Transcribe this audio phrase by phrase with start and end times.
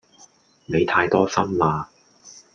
[0.65, 1.87] 你太多心啦